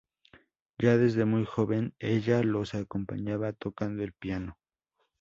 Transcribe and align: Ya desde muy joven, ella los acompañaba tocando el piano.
Ya 0.79 0.97
desde 0.97 1.25
muy 1.25 1.45
joven, 1.45 1.93
ella 1.99 2.41
los 2.41 2.73
acompañaba 2.73 3.53
tocando 3.53 4.01
el 4.03 4.13
piano. 4.13 4.57